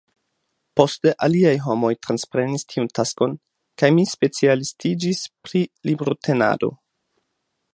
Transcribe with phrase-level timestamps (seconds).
[0.79, 3.35] Poste aliaj homoj transprenis tiun taskon,
[3.83, 6.73] kaj mi specialistiĝis pri librotenado.